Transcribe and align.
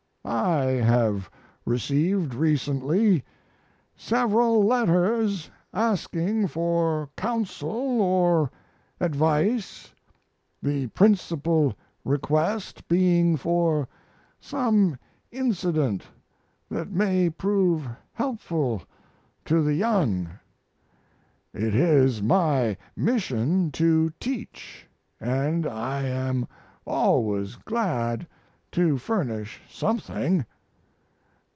I 0.23 0.65
have 0.77 1.31
received 1.65 2.35
recently 2.35 3.23
several 3.97 4.63
letters 4.63 5.49
asking 5.73 6.47
for 6.47 7.09
counsel 7.17 7.99
or 7.99 8.51
advice, 8.99 9.93
the 10.61 10.87
principal 10.87 11.73
request 12.05 12.87
being 12.87 13.35
for 13.35 13.87
some 14.39 14.97
incident 15.31 16.05
that 16.69 16.91
may 16.91 17.29
prove 17.29 17.89
helpful 18.13 18.83
to 19.45 19.63
the 19.63 19.73
young. 19.73 20.29
It 21.51 21.73
is 21.73 22.21
my 22.21 22.77
mission 22.95 23.71
to 23.71 24.13
teach, 24.19 24.87
and 25.19 25.65
I 25.65 26.03
am 26.05 26.47
always 26.85 27.55
glad 27.55 28.27
to 28.71 28.97
furnish 28.97 29.59
something. 29.69 30.45